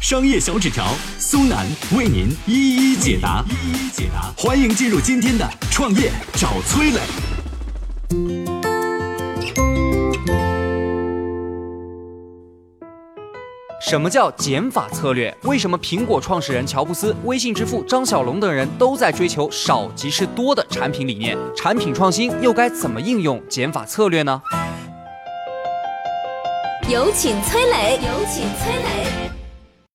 [0.00, 0.86] 商业小纸条
[1.18, 4.32] 苏南为您一一解答，一一解答。
[4.34, 7.00] 欢迎进入今天的创业找崔磊。
[13.82, 15.36] 什么叫减法策略？
[15.42, 21.36] 为什么苹果创始人乔布斯、微信之父张小龙等人都在追求少即是多的产品理念？
[21.54, 24.40] 产品创新又该怎么应用减法策略呢？
[26.88, 29.39] 有请崔磊，有请崔磊。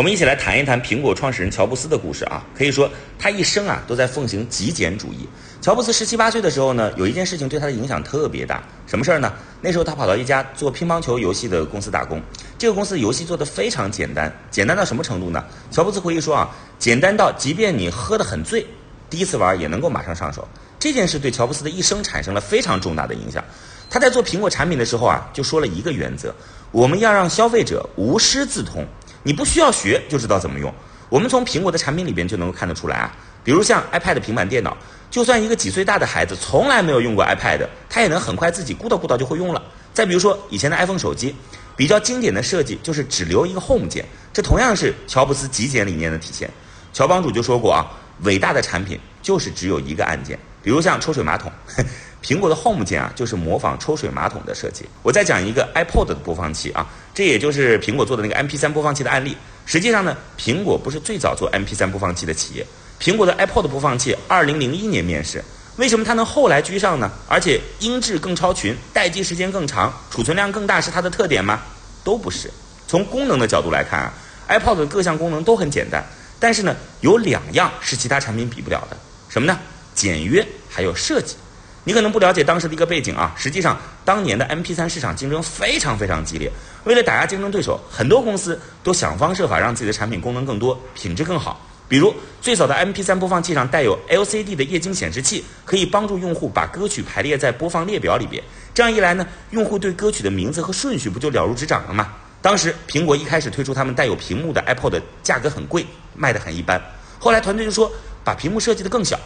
[0.00, 2.42] 我们一起来谈一谈苹果创始人乔布斯的故事啊。
[2.56, 5.28] 可以说，他一生啊都在奉行极简主义。
[5.60, 8.62] 乔布斯十七八岁的时候呢，有一件事情对他的影响特别大。
[8.86, 9.30] 什么事儿呢？
[9.60, 12.18] 那时候他跑到一家做乒乓球游戏的公司打工。
[12.56, 15.44] 这个公司游戏做的非常简单，简单到什么程度呢？
[15.70, 18.66] 乔布斯回忆说啊，简单到即便你喝得很醉，
[19.10, 20.48] 第一次玩也能够马上上手。
[20.78, 23.44] 这件事对乔布斯的一生产生了非常重大的影响。
[23.90, 26.34] 他在做苹果产品的时候啊，就说了一个原则：
[26.70, 28.86] 我们要让消费者无师自通，
[29.22, 30.72] 你不需要学就知道怎么用。
[31.08, 34.76] 我们从苹果的产品里边就能够看得出来啊，比如像 iPad 平板电脑，
[35.10, 39.62] 就算一个几岁大的孩子从来没有用过 iPad，他也能很快自己咕叨咕叨就会用了。
[39.92, 41.34] 再比如说以前的 iPhone 手机。
[41.76, 44.04] 比较经典的设计就是只留一个 Home 键，
[44.34, 46.50] 这同样是乔布斯极简理念的体现。
[46.92, 47.90] 乔帮主就说过啊，
[48.24, 51.50] 伟大的产品就是只有一个按键，比如像抽水马桶，
[52.22, 54.84] 苹果的 Home 键啊就是模仿抽水马桶的设计。
[55.02, 59.36] 我再讲一个 iPod 的播放器啊，这也就是苹果做的那个 MP3 播放器的案例。
[59.66, 62.66] 实际上呢，苹果不是最早做 MP3 播放器的企业，
[63.00, 65.44] 苹果的 iPod 播放器2001年面世。
[65.76, 67.10] 为什么它能后来居上呢？
[67.28, 71.60] 而且音质更超群，待机时间更长，储存量更大，是它的特点吗？
[72.02, 72.50] 都不是。
[72.86, 74.12] 从功能的角度来看啊
[74.48, 76.04] ，iPod 的各项功能都很简单，
[76.38, 78.96] 但是呢，有两样是其他产品比不了的，
[79.28, 79.58] 什么呢？
[79.94, 81.36] 简约还有设计。
[81.84, 86.50] 你可能不了解当时的一个背景啊，实际上当年的 MP3 市场竞争非常非常激烈，
[86.84, 91.66] 为了打压竞争对手，很多公司都想方设法让自己的产品功能更多，品质更好。
[91.88, 98.40] 比如最早的 MP3 播放器上带有 LCD 的液晶显示器，可以帮助用户把歌曲排列在播放列表里边。
[98.72, 102.12] 这样一来呢，用户对歌曲的名字和顺序不就了如指掌了吗？
[102.42, 106.80] 当时苹果一开始推出他们带有屏幕的 iPod，价格很贵，卖得很一般。
[107.18, 107.90] 后来团队就说
[108.22, 109.18] 把屏幕设计得更小，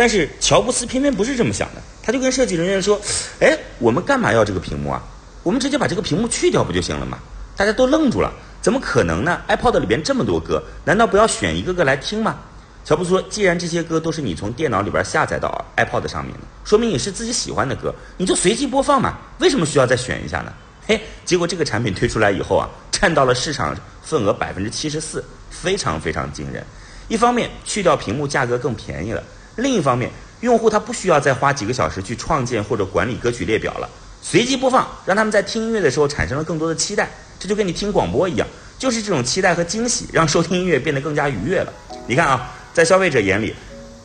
[0.00, 2.98] 但是乔布斯偏偏不是这么想的，他就跟设计人员说
[3.38, 5.02] ：“哎，我们干嘛要这个屏幕啊？
[5.42, 7.18] 我们直接把这个屏幕去掉不就行了吗？”
[7.54, 8.32] 大家都愣住了。
[8.62, 12.38] 怎么可能呢？iPod 里边这么多歌，难道不要选一个个来听吗？
[12.82, 19.18] 乔布斯说：“既然这些歌都是你从电脑里边下载到 iPod 上面的，说明你是自己喜欢的歌，你就随机播放嘛。
[19.40, 20.50] 为什么需要再选一下呢？”
[20.88, 26.64] 嘿，结果这个产品推出来以后啊，占到了市场份额百分之七十四，非常非常惊人。
[27.08, 29.22] 一方面去掉屏幕，价格更便宜了；
[29.60, 30.10] 另一方面，
[30.40, 33.88] 用户他不需要再花几个小时去创建或者管理歌曲列表了，
[34.20, 37.08] 随机播放，让他们在听音乐的时候产生了更多的期待。
[37.38, 38.46] 这就跟你听广播一样，
[38.78, 41.72] 就是这种期待和惊喜，让收听音乐变得更加愉悦了。
[42.06, 43.54] 你看啊，在消费者眼里，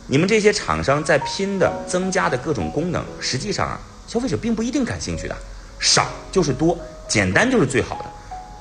[0.08, 5.36] 你们这些厂商在拼的增加的各种功能，实际上啊，消费者并不一定感兴趣的。
[5.80, 6.78] 少就是多，
[7.08, 8.06] 简单就是最好的。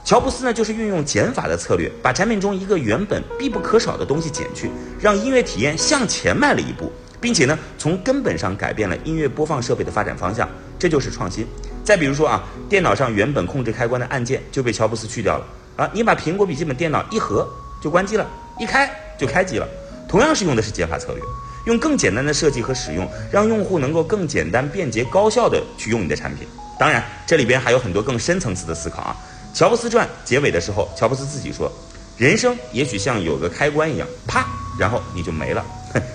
[0.04, 4.70] 乔布斯呢，就是运用减法的策略，把产品中一个原本必不可少的东西减去，
[5.00, 6.92] 让音乐体验向前迈了一步，
[7.22, 10.46] 并且呢，从根本上改变了音乐播放设备的发展方向。
[10.78, 11.46] 这就是创新。
[11.82, 17.48] 再比如说啊，电脑上原本控制开关的按键就被乔布斯去掉了啊，你把苹果笔记本电脑一合
[17.82, 18.26] 就关机了，
[18.60, 19.66] 一开就开机了，
[20.06, 21.22] 同样是用的是减法策略，
[21.64, 26.46] 用更简单的设计和使用，让用户能够更简单、便捷、高效的去用你的产品。
[26.78, 29.16] 当然，这里边还有很多更深层次的思考啊。
[29.54, 31.72] 乔布斯传结尾的时候，乔布斯自己说，
[32.18, 34.44] 人生也许像有个开关一样，啪，
[34.76, 35.64] 然后你就没了。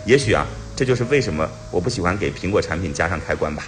[0.06, 0.46] 也许啊，
[0.76, 3.64] 这就是为什么我不喜欢给苹果产品加上开关吧。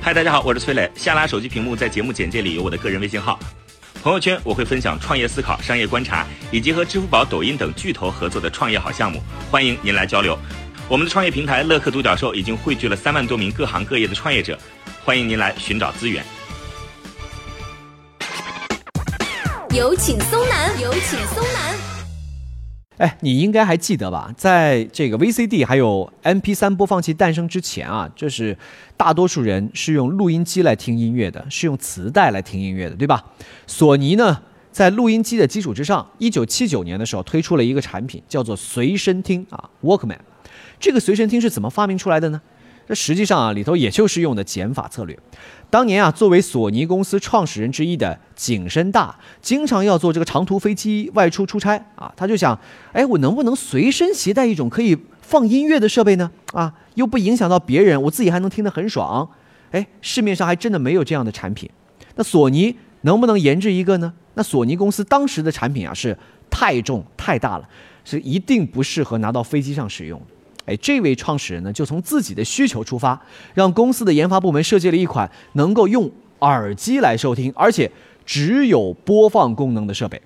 [0.00, 0.90] 嗨，大家好，我是崔磊。
[0.94, 3.38] 下拉手机屏幕，在节目简介里有我的个人微信号。
[4.02, 9.20] 朋友圈我会分享创业思考、商业观察，以及和支付宝、抖音等巨头合作的创业好项目，
[9.50, 10.38] 欢迎您来交流。
[10.90, 14.58] 我们的创业平台乐客独角兽已经汇聚了三万多名各行各业的创业者，
[15.04, 16.24] 欢迎您来寻找资源。
[19.74, 21.76] 有请松南，有请松南。
[22.96, 24.32] 哎，你应该还记得吧？
[24.34, 28.56] 在这个 VCD 还有 MP3 播放器诞生之前啊，就是
[28.96, 33.22] 大多数人是用录音机来听音乐的，是用磁带来听音乐的，对吧？
[33.66, 34.40] 索尼呢？
[34.72, 40.16] 在录音机的基础之上，一九七九年的时候推出了一个产品，叫做随身听啊，Walkman。
[40.78, 42.40] 这个随身听是怎么发明出来的呢？
[42.86, 45.18] 这实际上啊，里头也就是用的减法策略。
[45.68, 52.58] 当年啊，作为索尼公司创始人之一的景深大，经常要坐这个长途飞机外出出差啊，他就想，
[52.92, 56.30] 哎，我能不能随身携带一种可以放音乐的设备呢？
[56.54, 59.28] 啊，又不影响到别人，我自己还能听得很爽。
[59.72, 61.68] 哎，市面上还真的没有这样的产品。
[62.14, 64.10] 那索尼能不能研制一个呢？
[64.32, 66.16] 那索尼公司当时的产品啊是
[66.48, 67.68] 太重太大了，
[68.02, 70.18] 是一定不适合拿到飞机上使用。
[70.68, 73.18] 哎，这位创始人呢，就从自己的需求出发，
[73.54, 76.10] 让公司的研发部门设计了一款能够用
[76.40, 77.90] 耳机来收听，而且
[78.26, 80.20] 只有播放功能的设备。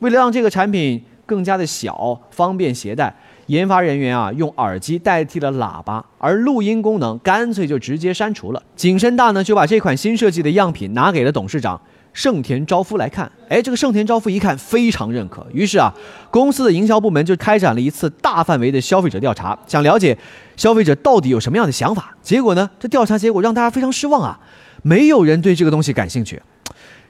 [0.00, 3.14] 为了让这个产品更加的小、方便携带，
[3.46, 8.62] 研发人员啊用耳机代替了喇叭，而录音功能干脆就直接删除了。
[8.76, 11.80] 景深大呢就把这款新设计的样品拿给了董事长。
[12.12, 15.94] 盛田昭夫来看，哎，这个盛田昭夫一看非常认可，于是啊，
[16.30, 20.16] 公司的营销部门就开展了一次大范围的消费者调查，想了解
[20.56, 22.16] 消费者到底有什么样的想法。
[22.20, 24.40] 结果呢，这调查结果让大家非常失望啊，
[24.82, 26.42] 没有人对这个东西感兴趣。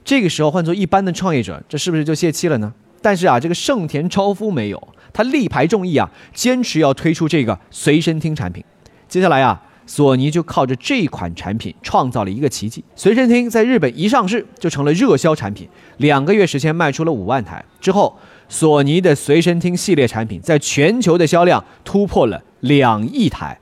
[0.05, 2.73] 这个时候换做一般的创业者，这是不是就泄气了呢？
[3.01, 8.63] 但是啊，这个盛田昭夫没有，他力排众议啊，坚持要推出这个随身听产品。
[9.09, 9.63] 接下来啊。
[9.89, 17.65] 索尼就靠着这款产品创造了一个奇迹，随身听在日本一上市就成了热销产品，两个月时间卖出了五万台。
[17.81, 18.15] 之后，
[18.51, 23.59] 索尼的随身听系列产品在全球的销量突破了两亿台，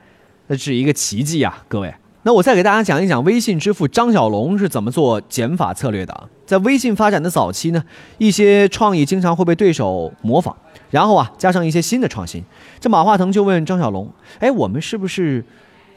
[0.49, 1.63] 那是一个奇迹啊！
[1.69, 1.95] 各位，
[2.25, 6.29] 那我再给大家讲一讲微信支付张小龙是怎么做减法策略的。
[6.45, 7.85] 在微信发展的早期呢，
[8.19, 10.57] 一些创意经常会被对手模仿，
[10.91, 12.43] 然后啊加上一些新的创新。
[12.81, 15.45] 这马化腾就问张小龙：“哎，我们是不是？”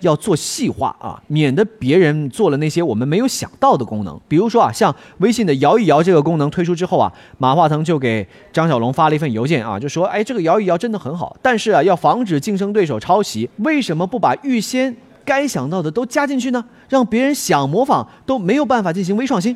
[0.01, 4.19] 要做细化啊，免得别人做了那些我们没有想到的功能。
[4.28, 16.63] 比如说啊，像微信的摇一摇这个功能推出之后啊，马化腾就给张小龙发了一份邮件啊，就说：哎，这个摇一摇真的很好，但是啊，要防止竞争对手抄袭，为什么不把预先该想到的都加进去呢？
[16.88, 19.56] 让别人想模仿都没有办法进行微创新。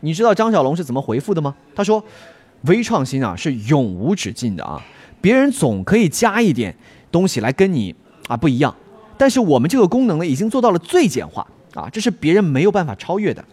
[0.00, 1.54] 你知道张小龙是怎么回复的吗？
[1.74, 2.02] 他说：
[2.62, 4.80] 微创新啊是永无止境的啊，
[5.20, 6.74] 别人总可以加一点
[7.10, 7.94] 东西来跟你
[8.28, 8.74] 啊不一样。
[9.20, 13.44] 但是我们这个功能呢，已经做到了最简化啊，这是别人没有办法超越的。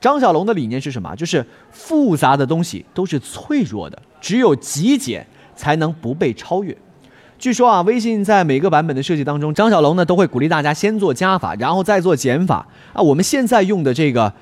[0.00, 1.14] 张小龙的理念是什么？
[1.14, 6.74] 就是复杂的东西都是脆弱的，只有极简才能不被超越。
[7.38, 13.02] 据说啊，微信在每个版本的设计当中，张小龙呢都会鼓励大家先做加法，然后再做减法啊。
[13.02, 14.32] 我们现在用的这个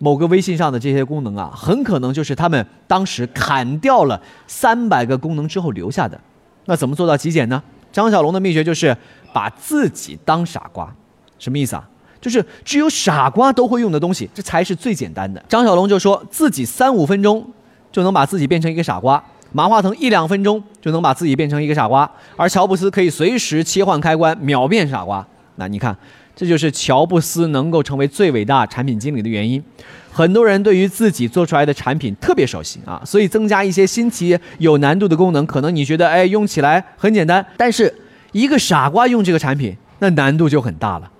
[0.00, 6.20] 某个微信上的这些功能啊，很可能就是他们当时砍掉了三百个功能之后留下的。
[6.64, 7.62] 那怎么做到极简呢？
[7.92, 8.96] 张小龙的秘诀就是。
[9.32, 10.92] 把自己当傻瓜，
[11.38, 11.88] 什么意思啊？
[12.20, 15.40] 就是只有傻瓜都会用的东西，这才是最简单的。
[15.48, 17.48] 张小龙就说自己三五分钟
[17.92, 19.22] 就能把自己变成一个傻瓜，
[19.52, 25.24] 马化腾一两分钟就能把自己变成一个傻瓜，而乔布斯可以随时切换开关，秒变傻瓜。
[25.54, 25.96] 那你看，
[26.40, 29.62] 这就是乔布斯能够成为最伟大产品经理的原因。
[30.10, 37.94] 很多人对于自己做出来的产品特别熟悉啊，所以增加一些新奇有难度的功能，可能你觉得哎用起来很简单，但是。
[38.32, 41.10] 一个傻瓜用这个产品，那难度就很大了。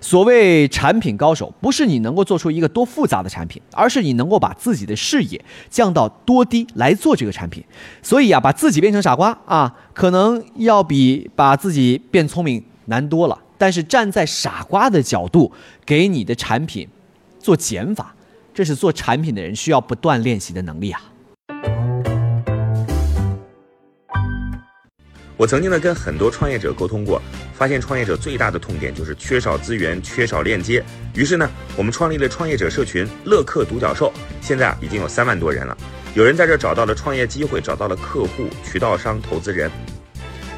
[0.00, 5.38] 所谓产品高手，不是你能够做出一个多复杂的产品，而是你能够把自己的视野
[5.68, 7.62] 降到多低来做这个产品。
[8.02, 13.38] 所以啊，把自己变成傻瓜啊，可能要比把自己变聪明难多了。
[13.58, 15.52] 但是站在傻瓜的角度，
[15.84, 16.88] 给你的产品
[17.40, 18.14] 做减法，
[18.54, 21.02] 这是做产品的人需要不断练习的能力啊。
[25.36, 27.22] 我曾经呢跟很多创业者沟通过，
[27.54, 30.84] 发现创业者最大的痛点就是缺少资源、缺少链接。
[31.14, 34.12] 于是呢，我们创立了创业者社群“乐客独角兽”，
[34.42, 35.76] 现在啊已经有三万多人了。
[36.14, 39.70] 有人在这找到了创业机会，找到了客户、渠道商、投资人。